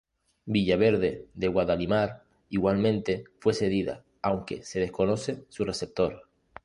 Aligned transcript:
Villaverde 0.47 1.27
de 1.35 1.47
Guadalimar, 1.47 2.23
igualmente, 2.49 3.25
fue 3.39 3.53
cedida, 3.53 4.03
aunque 4.23 4.63
se 4.63 4.79
desconoce 4.79 5.43
su 5.47 5.63
receptor. 5.63 6.27